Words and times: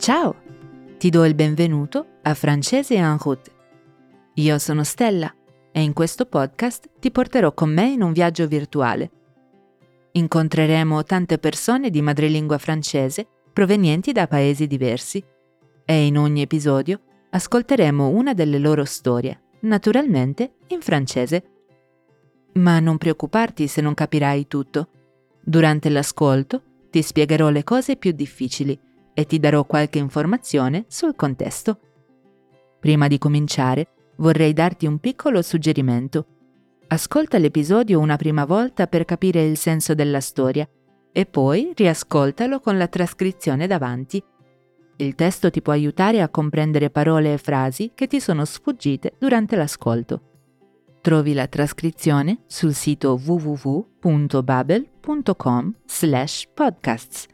Ciao! 0.00 0.34
Ti 0.96 1.10
do 1.10 1.26
il 1.26 1.34
benvenuto 1.34 2.06
a 2.22 2.32
Francese 2.32 2.94
en 2.94 3.18
route. 3.18 3.50
Io 4.36 4.58
sono 4.58 4.82
Stella 4.82 5.30
e 5.70 5.82
in 5.82 5.92
questo 5.92 6.24
podcast 6.24 6.88
ti 6.98 7.10
porterò 7.10 7.52
con 7.52 7.70
me 7.70 7.90
in 7.90 8.00
un 8.00 8.12
viaggio 8.12 8.46
virtuale. 8.46 9.10
Incontreremo 10.12 11.02
tante 11.02 11.36
persone 11.36 11.90
di 11.90 12.00
madrelingua 12.00 12.56
francese 12.56 13.26
provenienti 13.52 14.12
da 14.12 14.26
paesi 14.26 14.66
diversi 14.66 15.22
e 15.84 16.06
in 16.06 16.16
ogni 16.16 16.40
episodio 16.40 17.02
ascolteremo 17.28 18.08
una 18.08 18.32
delle 18.32 18.58
loro 18.58 18.86
storie, 18.86 19.38
naturalmente 19.60 20.54
in 20.68 20.80
francese. 20.80 21.42
Ma 22.54 22.80
non 22.80 22.96
preoccuparti 22.96 23.66
se 23.66 23.82
non 23.82 23.92
capirai 23.92 24.46
tutto. 24.46 24.88
Durante 25.44 25.90
l'ascolto 25.90 26.62
ti 26.88 27.02
spiegherò 27.02 27.50
le 27.50 27.64
cose 27.64 27.96
più 27.96 28.12
difficili 28.12 28.88
e 29.20 29.26
ti 29.26 29.38
darò 29.38 29.64
qualche 29.64 29.98
informazione 29.98 30.86
sul 30.88 31.14
contesto. 31.14 31.78
Prima 32.80 33.06
di 33.06 33.18
cominciare, 33.18 33.88
vorrei 34.16 34.54
darti 34.54 34.86
un 34.86 34.98
piccolo 34.98 35.42
suggerimento. 35.42 36.24
Ascolta 36.86 37.36
l'episodio 37.36 38.00
una 38.00 38.16
prima 38.16 38.46
volta 38.46 38.86
per 38.86 39.04
capire 39.04 39.44
il 39.44 39.58
senso 39.58 39.92
della 39.94 40.20
storia 40.20 40.66
e 41.12 41.26
poi 41.26 41.72
riascoltalo 41.74 42.60
con 42.60 42.78
la 42.78 42.88
trascrizione 42.88 43.66
davanti. 43.66 44.24
Il 44.96 45.14
testo 45.14 45.50
ti 45.50 45.60
può 45.60 45.74
aiutare 45.74 46.22
a 46.22 46.30
comprendere 46.30 46.88
parole 46.88 47.34
e 47.34 47.38
frasi 47.38 47.92
che 47.94 48.06
ti 48.06 48.20
sono 48.20 48.46
sfuggite 48.46 49.16
durante 49.18 49.54
l'ascolto. 49.54 50.22
Trovi 51.02 51.34
la 51.34 51.46
trascrizione 51.46 52.44
sul 52.46 52.72
sito 52.72 53.20
www.babel.com 53.22 55.74
slash 55.86 56.48
podcasts. 56.54 57.26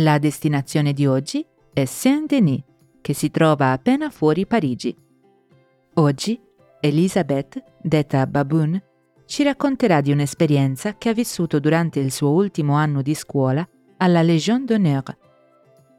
La 0.00 0.18
destinazione 0.18 0.92
di 0.92 1.06
oggi 1.06 1.42
è 1.72 1.86
Saint-Denis, 1.86 2.62
che 3.00 3.14
si 3.14 3.30
trova 3.30 3.72
appena 3.72 4.10
fuori 4.10 4.44
Parigi. 4.44 4.94
Oggi 5.94 6.38
Elisabeth, 6.80 7.62
detta 7.80 8.26
Baboon, 8.26 8.78
ci 9.24 9.42
racconterà 9.42 10.02
di 10.02 10.12
un'esperienza 10.12 10.98
che 10.98 11.08
ha 11.08 11.12
vissuto 11.14 11.60
durante 11.60 11.98
il 11.98 12.12
suo 12.12 12.28
ultimo 12.32 12.74
anno 12.74 13.00
di 13.00 13.14
scuola 13.14 13.66
alla 13.96 14.20
Légion 14.20 14.66
d'honneur. 14.66 15.16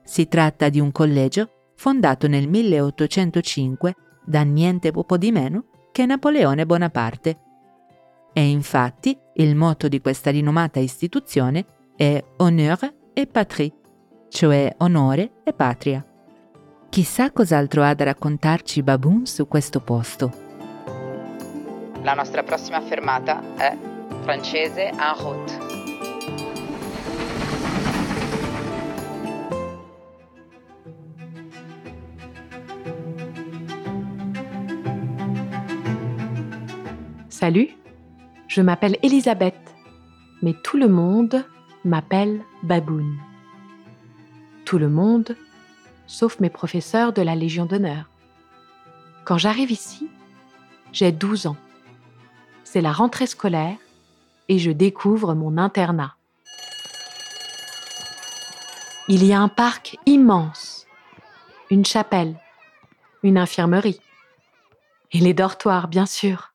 Si 0.04 0.28
tratta 0.28 0.70
di 0.70 0.80
un 0.80 0.92
collegio 0.92 1.72
fondato 1.76 2.28
nel 2.28 2.48
1805 2.48 3.96
da 4.24 4.44
niente 4.44 4.92
poco 4.92 5.18
di 5.18 5.32
meno 5.32 5.70
che 5.92 6.06
Napoleone 6.06 6.68
Bonaparte. 6.68 7.40
E 8.32 8.48
infatti 8.48 9.18
il 9.38 9.56
motto 9.56 9.88
di 9.88 10.00
questa 10.02 10.30
rinomata 10.30 10.80
istituzione 10.80 11.66
è 11.96 12.24
Honneur 12.38 12.94
et 13.14 13.32
Patrie, 13.32 13.74
cioè 14.30 14.76
onore 14.80 15.32
e 15.44 15.54
patria. 15.54 16.06
Chissà 16.90 17.32
cos'altro 17.32 17.84
ha 17.84 17.94
da 17.94 18.06
raccontarci 18.06 18.82
Baboon 18.82 19.26
su 19.26 19.48
questo 19.48 19.80
posto. 19.80 20.32
La 22.02 22.14
nostra 22.14 22.44
prossima 22.44 22.82
fermata 22.82 23.42
è 23.56 23.78
francese 24.22 24.90
en 24.90 25.16
route. 25.18 25.66
Salut, 37.28 37.70
je 38.48 38.62
m'appelle 38.64 38.98
Elisabeth, 39.04 39.76
mais 40.42 40.56
tout 40.64 40.78
le 40.78 40.88
monde 40.88 41.46
m'appelle 41.84 42.44
Baboon. 42.64 43.37
Tout 44.68 44.80
le 44.80 44.90
monde, 44.90 45.38
sauf 46.08 46.42
mes 46.42 46.50
professeurs 46.50 47.14
de 47.14 47.22
la 47.22 47.36
Légion 47.36 47.66
d'honneur. 47.66 48.10
Quand 49.24 49.38
j'arrive 49.38 49.72
ici, 49.72 50.10
j'ai 50.92 51.14
12 51.14 51.48
ans. 51.48 51.56
C'est 52.66 52.82
la 52.82 52.92
rentrée 52.92 53.28
scolaire 53.28 53.78
et 54.50 54.60
je 54.60 54.72
découvre 54.72 55.36
mon 55.36 55.58
internat. 55.58 56.18
Il 59.08 59.24
y 59.24 59.32
a 59.32 59.40
un 59.40 59.48
parc 59.48 59.96
immense, 60.06 60.86
une 61.70 61.86
chapelle, 61.86 62.38
une 63.24 63.38
infirmerie 63.38 64.02
et 65.14 65.20
les 65.20 65.34
dortoirs, 65.34 65.88
bien 65.88 66.06
sûr. 66.06 66.54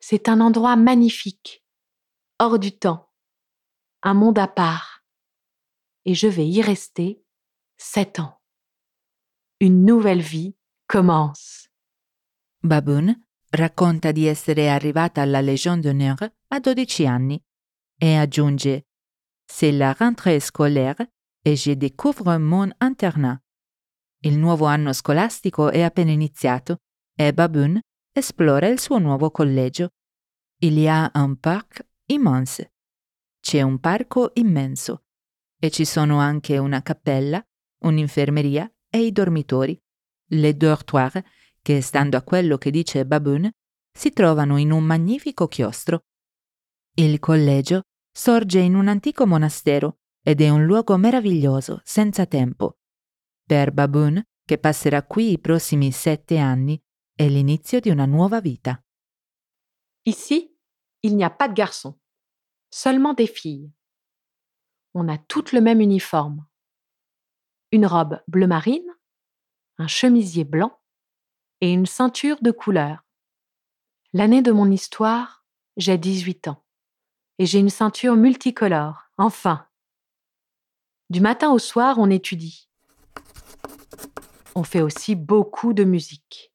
C'est 0.00 0.30
un 0.30 0.40
endroit 0.40 0.76
magnifique, 0.76 1.62
hors 2.38 2.58
du 2.58 2.72
temps, 2.72 3.10
un 4.02 4.14
monde 4.14 4.38
à 4.38 4.48
part. 4.48 4.91
Et 6.04 6.14
je 6.14 6.26
vais 6.26 6.48
y 6.48 6.62
rester 6.62 7.22
sept 7.76 8.18
ans. 8.18 8.40
Une 9.60 9.84
nouvelle 9.84 10.20
vie 10.20 10.56
commence. 10.88 11.68
Baboon 12.64 13.14
racconta 13.50 14.12
di 14.12 14.26
essere 14.26 14.68
arrivata 14.68 15.22
alla 15.22 15.40
Légion 15.40 15.78
d'honneur 15.78 16.16
a 16.48 16.58
12 16.60 17.06
anni 17.06 17.40
e 18.00 18.16
aggiunge 18.16 18.82
C'est 19.46 19.72
la 19.72 19.92
rentrée 19.92 20.40
scolaire 20.40 20.96
et 21.44 21.56
je 21.56 21.74
découvre 21.74 22.38
mon 22.38 22.72
internat. 22.80 23.40
Il 24.24 24.38
nuovo 24.38 24.66
anno 24.66 24.92
scolastico 24.92 25.70
è 25.70 25.82
appena 25.82 26.10
iniziato 26.10 26.78
e 27.14 27.32
Baboon 27.32 27.80
esplora 28.12 28.66
il 28.68 28.80
suo 28.80 28.98
nuovo 28.98 29.30
collegio. 29.30 29.90
Il 30.60 30.78
y 30.78 30.88
a 30.88 31.10
un 31.14 31.36
parc 31.36 31.84
immense. 32.06 32.72
C'è 33.40 33.62
un 33.62 33.78
parco 33.78 34.30
immenso 34.34 35.02
e 35.64 35.70
ci 35.70 35.84
sono 35.84 36.18
anche 36.18 36.58
una 36.58 36.82
cappella, 36.82 37.40
un'infermeria 37.84 38.68
e 38.90 39.04
i 39.04 39.12
dormitori, 39.12 39.80
le 40.30 40.56
dortoir, 40.56 41.24
che 41.62 41.80
stando 41.80 42.16
a 42.16 42.22
quello 42.22 42.58
che 42.58 42.72
dice 42.72 43.06
Baboon, 43.06 43.48
si 43.96 44.10
trovano 44.10 44.56
in 44.56 44.72
un 44.72 44.82
magnifico 44.82 45.46
chiostro. 45.46 46.06
Il 46.96 47.20
collegio 47.20 47.82
sorge 48.10 48.58
in 48.58 48.74
un 48.74 48.88
antico 48.88 49.24
monastero 49.24 50.00
ed 50.20 50.40
è 50.40 50.48
un 50.48 50.64
luogo 50.64 50.96
meraviglioso, 50.96 51.80
senza 51.84 52.26
tempo. 52.26 52.78
Per 53.46 53.70
Baboon, 53.70 54.20
che 54.44 54.58
passerà 54.58 55.04
qui 55.04 55.30
i 55.30 55.38
prossimi 55.38 55.92
sette 55.92 56.38
anni, 56.38 56.82
è 57.14 57.28
l'inizio 57.28 57.78
di 57.78 57.88
una 57.88 58.06
nuova 58.06 58.40
vita. 58.40 58.84
Ici, 60.02 60.58
il 61.02 61.14
n'y 61.14 61.22
a 61.22 61.30
pas 61.30 61.46
de 61.46 61.54
garçons, 61.54 61.96
seulement 62.68 63.16
des 63.16 63.30
filles. 63.30 63.70
On 64.94 65.08
a 65.08 65.18
toutes 65.18 65.52
le 65.52 65.60
même 65.60 65.80
uniforme. 65.80 66.44
Une 67.70 67.86
robe 67.86 68.20
bleu 68.28 68.46
marine, 68.46 68.86
un 69.78 69.86
chemisier 69.86 70.44
blanc 70.44 70.78
et 71.60 71.72
une 71.72 71.86
ceinture 71.86 72.36
de 72.42 72.50
couleur. 72.50 73.04
L'année 74.12 74.42
de 74.42 74.52
mon 74.52 74.70
histoire, 74.70 75.46
j'ai 75.78 75.96
18 75.96 76.48
ans 76.48 76.62
et 77.38 77.46
j'ai 77.46 77.58
une 77.58 77.70
ceinture 77.70 78.16
multicolore, 78.16 79.08
enfin. 79.16 79.66
Du 81.08 81.20
matin 81.20 81.50
au 81.50 81.58
soir, 81.58 81.96
on 81.98 82.10
étudie. 82.10 82.68
On 84.54 84.64
fait 84.64 84.82
aussi 84.82 85.14
beaucoup 85.14 85.72
de 85.72 85.84
musique. 85.84 86.52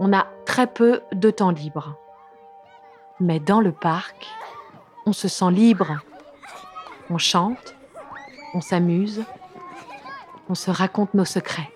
On 0.00 0.12
a 0.12 0.26
très 0.44 0.66
peu 0.66 1.00
de 1.12 1.30
temps 1.30 1.50
libre. 1.50 1.96
Mais 3.18 3.40
dans 3.40 3.60
le 3.60 3.72
parc, 3.72 4.26
on 5.06 5.12
se 5.12 5.28
sent 5.28 5.50
libre. 5.50 6.02
On 7.08 7.18
chante, 7.18 7.74
on 8.52 8.60
s'amuse, 8.60 9.24
on 10.48 10.54
se 10.54 10.70
raconte 10.70 11.14
nos 11.14 11.24
secrets. 11.24 11.72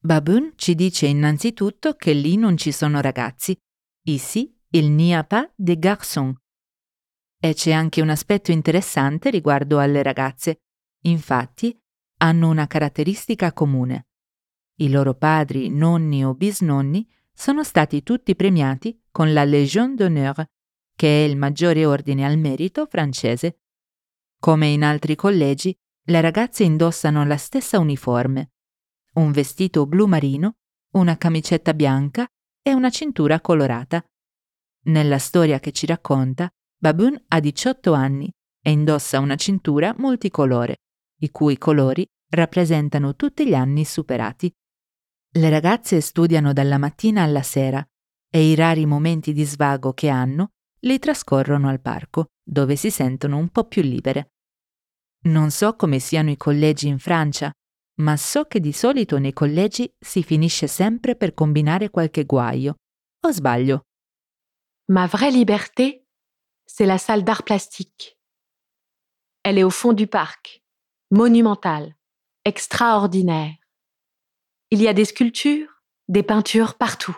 Baboon 0.00 0.52
ci 0.56 0.76
dice 0.76 1.06
innanzitutto 1.06 1.94
che 1.94 2.12
lì 2.12 2.36
non 2.36 2.56
ci 2.56 2.70
sono 2.70 3.00
ragazzi. 3.00 3.58
Ici, 4.04 4.56
il 4.70 4.92
n'y 4.92 5.12
a 5.14 5.24
pas 5.24 5.50
de 5.56 5.76
garçons. 5.78 6.36
E 7.40 7.54
c'è 7.54 7.72
anche 7.72 8.00
un 8.00 8.10
aspetto 8.10 8.52
interessante 8.52 9.30
riguardo 9.30 9.78
alle 9.78 10.02
ragazze. 10.02 10.60
Infatti, 11.02 11.76
hanno 12.18 12.48
una 12.48 12.66
caratteristica 12.66 13.52
comune. 13.52 14.06
I 14.76 14.90
loro 14.90 15.14
padri, 15.14 15.70
nonni 15.70 16.24
o 16.24 16.34
bisnonni 16.34 17.08
sono 17.32 17.64
stati 17.64 18.02
tutti 18.02 18.34
premiati 18.34 19.00
con 19.18 19.32
la 19.32 19.42
Légion 19.42 19.96
d'honneur, 19.96 20.48
che 20.94 21.24
è 21.24 21.28
il 21.28 21.36
maggiore 21.36 21.84
ordine 21.84 22.24
al 22.24 22.38
merito 22.38 22.86
francese. 22.86 23.62
Come 24.38 24.68
in 24.68 24.84
altri 24.84 25.16
collegi, 25.16 25.76
le 26.04 26.20
ragazze 26.20 26.62
indossano 26.62 27.24
la 27.24 27.36
stessa 27.36 27.80
uniforme, 27.80 28.52
un 29.14 29.32
vestito 29.32 29.86
blu 29.86 30.06
marino, 30.06 30.58
una 30.92 31.16
camicetta 31.16 31.74
bianca 31.74 32.28
e 32.62 32.72
una 32.72 32.90
cintura 32.90 33.40
colorata. 33.40 34.04
Nella 34.84 35.18
storia 35.18 35.58
che 35.58 35.72
ci 35.72 35.86
racconta, 35.86 36.48
Baboon 36.80 37.20
ha 37.26 37.40
18 37.40 37.92
anni 37.94 38.32
e 38.62 38.70
indossa 38.70 39.18
una 39.18 39.34
cintura 39.34 39.96
multicolore, 39.98 40.76
i 41.22 41.30
cui 41.32 41.58
colori 41.58 42.06
rappresentano 42.30 43.16
tutti 43.16 43.48
gli 43.48 43.54
anni 43.54 43.84
superati. 43.84 44.48
Le 45.32 45.50
ragazze 45.50 46.00
studiano 46.00 46.52
dalla 46.52 46.78
mattina 46.78 47.24
alla 47.24 47.42
sera 47.42 47.84
e 48.30 48.50
i 48.50 48.54
rari 48.54 48.86
momenti 48.86 49.32
di 49.32 49.44
svago 49.44 49.92
che 49.92 50.08
hanno 50.08 50.52
li 50.80 50.98
trascorrono 50.98 51.68
al 51.68 51.80
parco, 51.80 52.26
dove 52.42 52.76
si 52.76 52.90
sentono 52.90 53.36
un 53.36 53.48
po' 53.48 53.64
più 53.64 53.82
libere. 53.82 54.30
Non 55.24 55.50
so 55.50 55.74
come 55.74 55.98
siano 55.98 56.30
i 56.30 56.36
collegi 56.36 56.86
in 56.86 56.98
Francia, 56.98 57.50
ma 58.00 58.16
so 58.16 58.44
che 58.44 58.60
di 58.60 58.72
solito 58.72 59.18
nei 59.18 59.32
collegi 59.32 59.92
si 59.98 60.22
finisce 60.22 60.68
sempre 60.68 61.16
per 61.16 61.34
combinare 61.34 61.90
qualche 61.90 62.24
guaio. 62.24 62.76
O 63.20 63.32
sbaglio? 63.32 63.82
Ma 64.90 65.06
vraie 65.06 65.32
liberté, 65.32 66.06
c'est 66.64 66.86
la 66.86 66.98
salle 66.98 67.24
d'art 67.24 67.42
plastique. 67.42 68.16
Elle 69.42 69.58
est 69.58 69.64
au 69.64 69.70
fond 69.70 69.92
du 69.92 70.06
parc, 70.06 70.62
monumentale, 71.10 71.96
extraordinaire. 72.44 73.58
Il 74.70 74.80
y 74.80 74.86
a 74.86 74.92
des 74.92 75.06
sculptures, 75.06 75.82
des 76.08 76.22
peintures 76.22 76.76
partout. 76.76 77.16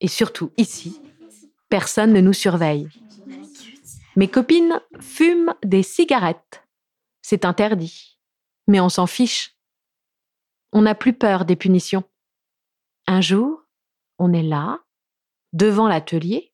Et 0.00 0.08
surtout 0.08 0.52
ici, 0.56 1.00
personne 1.68 2.12
ne 2.12 2.20
nous 2.20 2.32
surveille. 2.32 2.88
Mes 4.16 4.28
copines 4.28 4.80
fument 5.00 5.54
des 5.64 5.82
cigarettes. 5.82 6.64
C'est 7.22 7.44
interdit. 7.44 8.18
Mais 8.66 8.80
on 8.80 8.88
s'en 8.88 9.06
fiche. 9.06 9.56
On 10.72 10.82
n'a 10.82 10.94
plus 10.94 11.12
peur 11.12 11.44
des 11.44 11.56
punitions. 11.56 12.04
Un 13.06 13.20
jour, 13.20 13.62
on 14.18 14.32
est 14.32 14.42
là, 14.42 14.80
devant 15.52 15.88
l'atelier, 15.88 16.52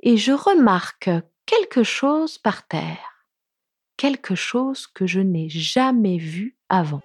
et 0.00 0.16
je 0.16 0.32
remarque 0.32 1.10
quelque 1.46 1.82
chose 1.82 2.38
par 2.38 2.66
terre. 2.66 3.26
Quelque 3.96 4.34
chose 4.34 4.86
que 4.86 5.06
je 5.06 5.20
n'ai 5.20 5.48
jamais 5.48 6.18
vu 6.18 6.58
avant. 6.68 7.00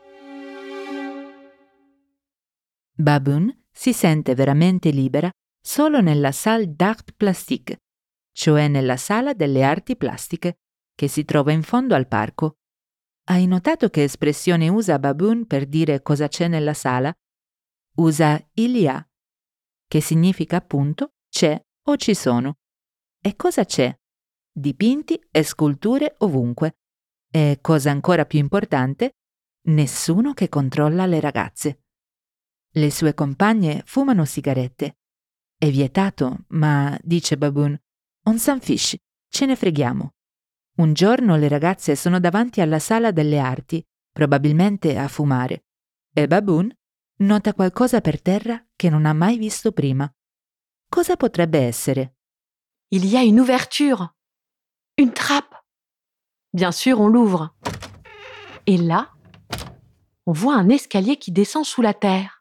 Baboon 2.98 3.54
si 3.80 3.94
sente 3.94 4.36
veramente 4.36 4.90
libera 4.90 5.32
solo 5.58 6.02
nella 6.02 6.34
salle 6.34 6.76
d'art 6.76 7.14
plastique, 7.16 7.78
cioè 8.34 8.68
nella 8.68 8.98
sala 8.98 9.34
delle 9.34 9.64
arti 9.64 9.96
plastiche, 9.96 10.58
che 10.94 11.08
si 11.08 11.24
trova 11.24 11.54
in 11.54 11.64
fondo 11.64 11.96
al 11.96 12.10
parco. 12.10 12.58
Hai 13.30 13.48
notato 13.48 13.88
che 13.88 14.04
espressione 14.04 14.68
usa 14.68 15.00
Baboon 15.00 15.48
per 15.48 15.66
dire 15.66 16.02
cosa 16.02 16.28
c'è 16.28 16.50
nella 16.50 16.74
sala? 16.74 17.18
Usa 17.96 18.46
il 18.56 18.76
y 18.76 18.86
a, 18.86 19.10
che 19.88 20.02
significa 20.02 20.58
appunto 20.58 21.14
c'è 21.30 21.58
o 21.84 21.96
ci 21.96 22.16
sono. 22.16 22.58
E 23.24 23.38
cosa 23.38 23.64
c'è? 23.64 23.98
Dipinti 24.52 25.18
e 25.32 25.44
sculture 25.44 26.16
ovunque. 26.18 26.80
E 27.32 27.60
cosa 27.62 27.92
ancora 27.92 28.26
più 28.26 28.40
importante, 28.40 29.20
nessuno 29.68 30.34
che 30.34 30.50
controlla 30.50 31.06
le 31.06 31.22
ragazze. 31.22 31.84
Le 32.72 32.92
sue 32.92 33.14
compagne 33.14 33.82
fumano 33.86 34.26
sigarette. 34.26 34.98
È 35.58 35.70
vietato, 35.72 36.46
ma, 36.50 36.98
dice 37.02 37.38
Baboon, 37.38 37.78
on 38.26 38.38
s'en 38.38 38.60
fiche, 38.62 39.00
ce 39.28 39.46
ne 39.46 39.56
freghiamo. 39.56 40.14
Un 40.78 40.94
giorno 40.94 41.36
le 41.36 41.48
ragazze 41.48 41.96
sono 41.96 42.20
davanti 42.20 42.62
alla 42.62 42.80
sala 42.80 43.12
delle 43.12 43.40
arti, 43.40 43.84
probabilmente 44.12 44.98
a 44.98 45.08
fumare, 45.08 45.66
e 46.14 46.28
Baboon 46.28 46.72
nota 47.18 47.54
qualcosa 47.54 48.02
per 48.02 48.22
terra 48.22 48.64
che 48.76 48.90
non 48.90 49.06
ha 49.06 49.14
mai 49.14 49.38
visto 49.38 49.72
prima. 49.72 50.10
Cosa 50.88 51.18
potrebbe 51.18 51.60
essere? 51.60 52.16
Il 52.92 53.06
y 53.06 53.18
a 53.18 53.24
une 53.24 53.40
ouverture, 53.42 54.16
une 54.98 55.12
trappe. 55.12 55.56
Bien 56.52 56.72
sûr, 56.72 57.00
on 57.00 57.10
l'ouvre. 57.10 57.56
Et 58.66 58.78
là, 58.78 59.12
on 60.26 60.34
voit 60.34 60.56
un 60.56 60.70
escalier 60.70 61.18
qui 61.18 61.32
descend 61.32 61.66
sous 61.66 61.82
la 61.82 61.94
terre. 61.94 62.39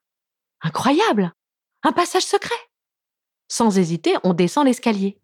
Incroyable 0.60 1.32
Un 1.82 1.93
passage 1.93 2.25
secret 2.25 2.55
Sans 3.49 3.78
hésiter, 3.78 4.16
on 4.25 4.34
descend 4.34 4.66
l'escalier. 4.66 5.20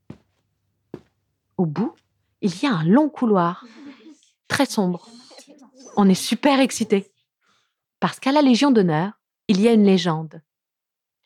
Au 1.57 1.67
bout, 1.67 1.95
il 2.41 2.57
y 2.63 2.67
a 2.67 2.75
un 2.75 2.85
long 2.85 3.09
couloir, 3.09 3.65
très 4.49 4.67
sombre. 4.67 5.09
On 5.97 6.09
est 6.09 6.15
super 6.15 6.61
excité. 6.61 7.13
Parce 8.01 8.21
qu'à 8.21 8.33
la 8.33 8.43
Légion 8.43 8.71
d'honneur, 8.71 9.13
il 9.49 9.61
y 9.61 9.69
a 9.69 9.73
une 9.73 9.85
légende. 9.85 10.43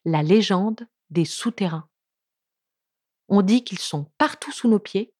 La 0.04 0.22
légende 0.22 0.86
des 1.10 1.24
souterrains. 1.24 1.88
On 3.28 3.42
dit 3.42 3.64
qu'ils 3.64 3.78
sont 3.78 4.10
partout 4.16 4.52
sous 4.52 4.68
nos 4.68 4.78
pieds 4.78 5.12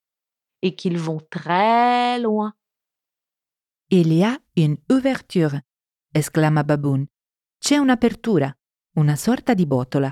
et 0.61 0.75
qu'ils 0.75 0.97
vont 0.97 1.21
très 1.29 2.19
loin. 2.19 2.53
Il 3.89 4.13
y 4.13 4.23
a 4.23 4.37
une 4.55 4.77
ouverture, 4.91 5.59
esclama 6.13 6.63
Baboon. 6.63 7.07
C'è 7.59 7.77
un'apertura. 7.77 8.58
Una 8.95 9.15
sorta 9.15 9.53
di 9.53 9.65
botola. 9.65 10.11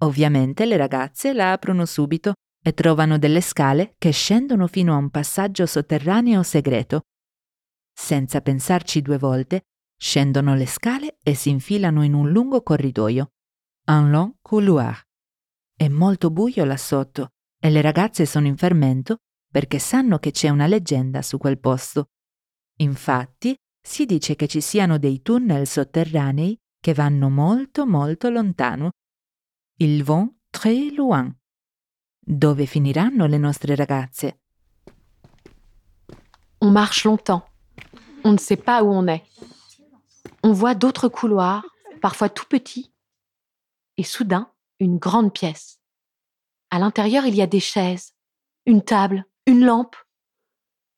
Ovviamente 0.00 0.64
le 0.64 0.76
ragazze 0.76 1.32
la 1.32 1.52
aprono 1.52 1.84
subito 1.84 2.34
e 2.62 2.72
trovano 2.72 3.18
delle 3.18 3.40
scale 3.40 3.94
che 3.98 4.10
scendono 4.10 4.66
fino 4.66 4.94
a 4.94 4.98
un 4.98 5.10
passaggio 5.10 5.66
sotterraneo 5.66 6.42
segreto. 6.42 7.02
Senza 7.92 8.40
pensarci 8.40 9.02
due 9.02 9.18
volte, 9.18 9.62
scendono 9.96 10.54
le 10.54 10.66
scale 10.66 11.18
e 11.22 11.34
si 11.34 11.50
infilano 11.50 12.04
in 12.04 12.14
un 12.14 12.30
lungo 12.30 12.62
corridoio. 12.62 13.32
Un 13.86 14.10
long 14.10 14.34
couloir. 14.40 15.02
È 15.74 15.88
molto 15.88 16.30
buio 16.30 16.64
là 16.64 16.76
sotto 16.76 17.30
e 17.60 17.70
le 17.70 17.80
ragazze 17.80 18.26
sono 18.26 18.46
in 18.46 18.56
fermento 18.56 19.18
perché 19.50 19.78
sanno 19.78 20.18
che 20.18 20.30
c'è 20.30 20.50
una 20.50 20.66
leggenda 20.66 21.22
su 21.22 21.38
quel 21.38 21.58
posto. 21.58 22.10
Infatti, 22.80 23.56
si 23.80 24.04
dice 24.04 24.36
che 24.36 24.46
ci 24.46 24.60
siano 24.60 24.98
dei 24.98 25.22
tunnel 25.22 25.66
sotterranei 25.66 26.56
che 26.80 26.94
vanno 26.94 27.28
molto 27.28 27.86
molto 27.86 28.30
lontano. 28.30 28.90
Ils 29.80 30.02
vont 30.02 30.34
très 30.50 30.92
loin. 30.94 31.32
Dove 32.20 32.66
finiranno 32.66 33.26
le 33.26 33.38
nostre 33.38 33.74
ragazze? 33.74 34.40
On 36.60 36.70
marche 36.70 37.04
longtemps. 37.04 37.48
On 38.24 38.32
ne 38.32 38.38
sait 38.38 38.56
pas 38.62 38.82
où 38.82 38.92
on 38.92 39.06
est. 39.06 39.24
On 40.42 40.52
voit 40.52 40.74
d'autres 40.74 41.08
couloirs, 41.08 41.64
parfois 42.00 42.28
tout 42.28 42.46
petits, 42.46 42.92
et 43.96 44.02
soudain, 44.02 44.52
une 44.78 44.98
grande 44.98 45.32
pièce. 45.32 45.80
À 46.70 46.78
l'intérieur, 46.78 47.24
il 47.26 47.34
y 47.34 47.42
a 47.42 47.46
des 47.46 47.60
chaises, 47.60 48.12
une 48.66 48.82
table, 48.82 49.24
une 49.46 49.64
lampe. 49.64 49.96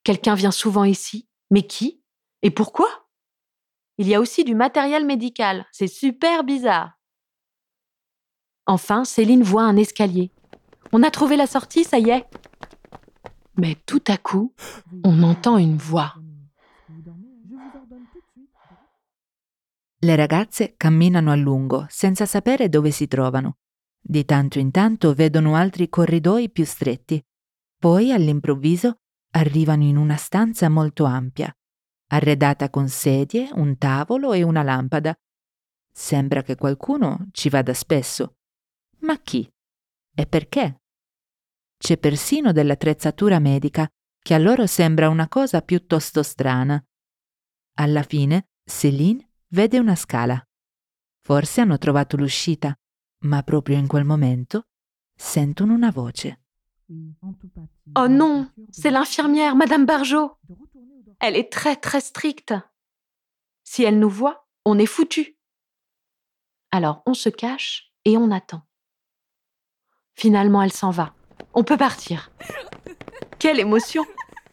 Quelqu'un 0.02 0.34
vient 0.34 0.50
souvent 0.50 0.84
ici, 0.84 1.28
mais 1.50 1.66
qui? 1.66 2.02
Et 2.42 2.50
pourquoi? 2.50 3.09
Il 4.00 4.08
y 4.08 4.14
a 4.14 4.20
aussi 4.20 4.44
du 4.44 4.54
matériel 4.54 5.04
médical. 5.04 5.66
C'est 5.72 5.86
super 5.86 6.42
bizarre. 6.42 6.98
Enfin, 8.64 9.04
Céline 9.04 9.42
voit 9.42 9.64
un 9.64 9.76
escalier. 9.76 10.30
On 10.90 11.02
a 11.02 11.10
trouvé 11.10 11.36
la 11.36 11.46
sortie, 11.46 11.84
ça 11.84 11.98
y 11.98 12.08
est. 12.08 12.26
Mais 13.58 13.76
tout 13.84 14.02
à 14.06 14.16
coup, 14.16 14.54
on 15.04 15.22
entend 15.22 15.58
une 15.58 15.76
voix. 15.76 16.14
Le 20.00 20.16
ragazze 20.16 20.76
camminano 20.78 21.30
a 21.30 21.36
lungo, 21.36 21.84
senza 21.90 22.24
sapere 22.24 22.70
dove 22.70 22.92
si 22.92 23.06
trovano. 23.06 23.58
Di 24.00 24.24
tanto 24.24 24.58
in 24.58 24.70
tanto 24.70 25.12
vedono 25.12 25.56
altri 25.56 25.90
corridoi 25.90 26.48
più 26.48 26.64
stretti. 26.64 27.22
Poi, 27.78 28.12
all'improvviso, 28.12 29.00
arrivano 29.32 29.82
in 29.82 29.98
una 29.98 30.16
stanza 30.16 30.70
molto 30.70 31.04
ampia 31.04 31.54
arredata 32.12 32.70
con 32.70 32.88
sedie, 32.88 33.50
un 33.52 33.76
tavolo 33.78 34.32
e 34.32 34.42
una 34.42 34.62
lampada. 34.62 35.14
Sembra 35.92 36.42
che 36.42 36.56
qualcuno 36.56 37.28
ci 37.32 37.48
vada 37.48 37.74
spesso. 37.74 38.36
Ma 39.00 39.18
chi? 39.18 39.50
E 40.14 40.26
perché? 40.26 40.82
C'è 41.76 41.98
persino 41.98 42.52
dell'attrezzatura 42.52 43.38
medica, 43.38 43.88
che 44.22 44.34
a 44.34 44.38
loro 44.38 44.66
sembra 44.66 45.08
una 45.08 45.28
cosa 45.28 45.62
piuttosto 45.62 46.22
strana. 46.22 46.82
Alla 47.74 48.02
fine, 48.02 48.50
Céline 48.64 49.30
vede 49.48 49.78
una 49.78 49.94
scala. 49.94 50.42
Forse 51.22 51.60
hanno 51.60 51.78
trovato 51.78 52.16
l'uscita, 52.16 52.74
ma 53.24 53.42
proprio 53.42 53.76
in 53.76 53.86
quel 53.86 54.04
momento 54.04 54.66
sentono 55.14 55.74
una 55.74 55.90
voce. 55.90 56.39
Oh 57.96 58.08
non, 58.08 58.50
c'est 58.72 58.90
l'infirmière, 58.90 59.54
Madame 59.54 59.86
Barjot. 59.86 60.32
Elle 61.20 61.36
est 61.36 61.52
très 61.52 61.76
très 61.76 62.00
stricte. 62.00 62.54
Si 63.64 63.82
elle 63.82 63.98
nous 63.98 64.10
voit, 64.10 64.48
on 64.64 64.78
est 64.78 64.86
foutu. 64.86 65.38
Alors 66.70 67.02
on 67.06 67.14
se 67.14 67.28
cache 67.28 67.92
et 68.04 68.16
on 68.16 68.30
attend. 68.30 68.62
Finalement, 70.14 70.62
elle 70.62 70.72
s'en 70.72 70.90
va. 70.90 71.14
On 71.54 71.64
peut 71.64 71.76
partir. 71.76 72.30
Quelle 73.38 73.60
émotion 73.60 74.04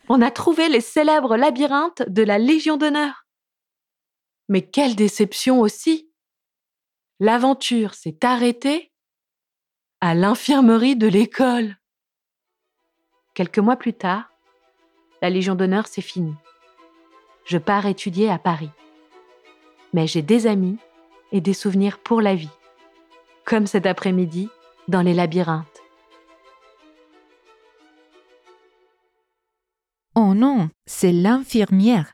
On 0.09 0.21
a 0.21 0.31
trouvé 0.31 0.69
les 0.69 0.81
célèbres 0.81 1.35
labyrinthes 1.35 2.03
de 2.07 2.23
la 2.23 2.37
Légion 2.37 2.77
d'honneur. 2.77 3.25
Mais 4.49 4.61
quelle 4.61 4.95
déception 4.95 5.59
aussi 5.59 6.09
L'aventure 7.19 7.95
s'est 7.95 8.19
arrêtée 8.23 8.93
à 9.99 10.15
l'infirmerie 10.15 10.95
de 10.95 11.07
l'école. 11.07 11.77
Quelques 13.37 13.59
mois 13.59 13.77
plus 13.77 13.93
tard, 13.93 14.29
la 15.21 15.29
Légion 15.29 15.55
d'honneur 15.55 15.87
s'est 15.87 16.01
finie 16.01 16.35
je 17.47 17.57
pars 17.57 17.85
étudier 17.85 18.29
à 18.29 18.37
Paris. 18.37 18.71
Mais 19.93 20.05
j'ai 20.05 20.21
des 20.21 20.47
amis 20.47 20.77
et 21.31 21.41
des 21.41 21.53
souvenirs 21.53 21.97
pour 21.97 22.21
la 22.21 22.35
vie, 22.35 22.51
comme 23.45 23.67
cet 23.67 23.85
après-midi 23.85 24.49
dans 24.87 25.01
les 25.01 25.13
labyrinthes. 25.13 25.81
Oh 30.15 30.33
non, 30.33 30.69
c'est 30.85 31.13
l'infirmière. 31.13 32.11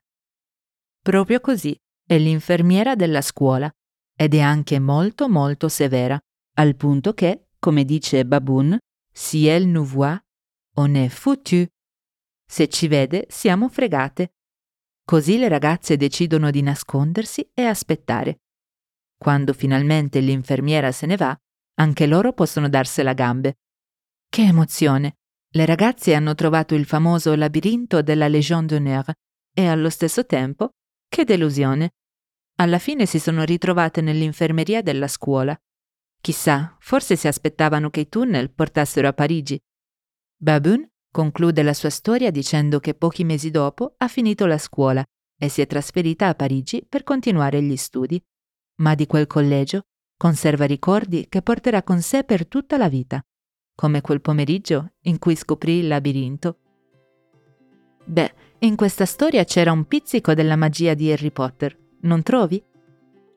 Proprio 1.03 1.39
così, 1.39 1.75
è 2.07 2.17
l'infermiera 2.17 2.95
della 2.95 3.21
scuola 3.21 3.71
ed 4.15 4.35
è 4.35 4.39
anche 4.39 4.79
molto 4.79 5.27
molto 5.27 5.67
severa, 5.67 6.19
al 6.57 6.75
punto 6.75 7.13
che, 7.13 7.47
come 7.59 7.85
dice 7.85 8.25
Baboon, 8.25 8.77
si 9.11 9.47
elle 9.47 9.65
nous 9.65 9.89
voit, 9.89 10.19
on 10.75 10.95
est 10.95 11.13
foutu. 11.13 11.65
Se 12.45 12.67
ci 12.67 12.87
vede, 12.87 13.25
siamo 13.29 13.69
fregate. 13.69 14.33
Così 15.05 15.37
le 15.37 15.47
ragazze 15.47 15.97
decidono 15.97 16.49
di 16.49 16.61
nascondersi 16.61 17.49
e 17.53 17.65
aspettare. 17.65 18.41
Quando 19.17 19.53
finalmente 19.53 20.19
l'infermiera 20.19 20.91
se 20.91 21.05
ne 21.05 21.17
va, 21.17 21.37
anche 21.75 22.05
loro 22.05 22.33
possono 22.33 22.69
darsela 22.69 23.13
gambe. 23.13 23.57
Che 24.29 24.41
emozione! 24.41 25.17
Le 25.55 25.65
ragazze 25.65 26.15
hanno 26.15 26.33
trovato 26.33 26.73
il 26.73 26.85
famoso 26.85 27.35
labirinto 27.35 28.01
della 28.01 28.27
Légion 28.27 28.65
d'honneur 28.65 29.11
e 29.53 29.67
allo 29.67 29.89
stesso 29.89 30.25
tempo, 30.25 30.71
che 31.07 31.25
delusione! 31.25 31.91
Alla 32.57 32.79
fine 32.79 33.05
si 33.05 33.19
sono 33.19 33.43
ritrovate 33.43 34.01
nell'infermeria 34.01 34.81
della 34.81 35.07
scuola. 35.07 35.55
Chissà, 36.21 36.75
forse 36.79 37.15
si 37.15 37.27
aspettavano 37.27 37.89
che 37.89 38.01
i 38.01 38.09
tunnel 38.09 38.51
portassero 38.51 39.07
a 39.07 39.13
Parigi. 39.13 39.59
Baboon 40.43 40.85
conclude 41.09 41.63
la 41.63 41.73
sua 41.73 41.89
storia 41.89 42.29
dicendo 42.29 42.81
che 42.81 42.95
pochi 42.95 43.23
mesi 43.23 43.49
dopo 43.49 43.93
ha 43.95 44.09
finito 44.09 44.45
la 44.45 44.57
scuola 44.57 45.01
e 45.39 45.47
si 45.47 45.61
è 45.61 45.67
trasferita 45.67 46.27
a 46.27 46.35
Parigi 46.35 46.85
per 46.85 47.03
continuare 47.03 47.63
gli 47.63 47.77
studi. 47.77 48.21
Ma 48.81 48.93
di 48.93 49.05
quel 49.05 49.25
collegio 49.25 49.83
conserva 50.17 50.65
ricordi 50.65 51.27
che 51.29 51.41
porterà 51.41 51.81
con 51.81 52.01
sé 52.01 52.25
per 52.25 52.45
tutta 52.45 52.75
la 52.75 52.89
vita 52.89 53.23
come 53.73 54.01
quel 54.01 54.19
pomeriggio 54.19 54.95
in 55.03 55.17
cui 55.17 55.37
scoprì 55.37 55.77
il 55.77 55.87
labirinto. 55.87 56.57
Beh, 58.03 58.33
in 58.59 58.75
questa 58.75 59.05
storia 59.05 59.45
c'era 59.45 59.71
un 59.71 59.85
pizzico 59.85 60.33
della 60.33 60.57
magia 60.57 60.93
di 60.93 61.09
Harry 61.09 61.31
Potter, 61.31 61.75
non 62.01 62.21
trovi? 62.21 62.61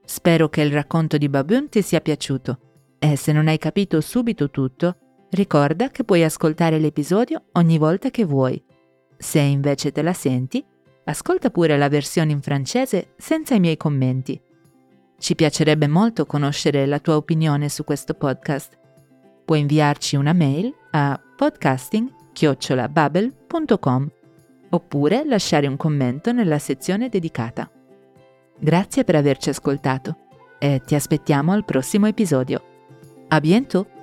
Spero 0.04 0.48
che 0.48 0.60
il 0.60 0.72
racconto 0.72 1.18
di 1.18 1.28
Baboon 1.28 1.68
ti 1.68 1.82
sia 1.82 2.00
piaciuto 2.00 2.96
e 2.98 3.14
se 3.14 3.30
non 3.30 3.46
hai 3.46 3.58
capito 3.58 4.00
subito 4.00 4.50
tutto, 4.50 5.05
ricorda 5.36 5.90
che 5.90 6.02
puoi 6.02 6.24
ascoltare 6.24 6.80
l'episodio 6.80 7.44
ogni 7.52 7.78
volta 7.78 8.10
che 8.10 8.24
vuoi. 8.24 8.60
Se 9.16 9.38
invece 9.38 9.92
te 9.92 10.02
la 10.02 10.12
senti, 10.12 10.64
ascolta 11.04 11.50
pure 11.50 11.76
la 11.76 11.88
versione 11.88 12.32
in 12.32 12.42
francese 12.42 13.12
senza 13.16 13.54
i 13.54 13.60
miei 13.60 13.76
commenti. 13.76 14.40
Ci 15.16 15.34
piacerebbe 15.36 15.86
molto 15.86 16.26
conoscere 16.26 16.86
la 16.86 16.98
tua 16.98 17.14
opinione 17.14 17.68
su 17.68 17.84
questo 17.84 18.14
podcast 18.14 18.78
puoi 19.46 19.60
inviarci 19.60 20.16
una 20.16 20.34
mail 20.34 20.74
a 20.90 21.18
podcasting-babel.com 21.36 24.10
oppure 24.68 25.24
lasciare 25.24 25.68
un 25.68 25.76
commento 25.76 26.32
nella 26.32 26.58
sezione 26.58 27.08
dedicata. 27.08 27.70
Grazie 28.58 29.04
per 29.04 29.14
averci 29.14 29.50
ascoltato 29.50 30.16
e 30.58 30.82
ti 30.84 30.96
aspettiamo 30.96 31.52
al 31.52 31.64
prossimo 31.64 32.08
episodio. 32.08 32.60
A 33.28 33.40
bientôt! 33.40 33.95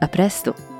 A 0.00 0.08
presto! 0.08 0.75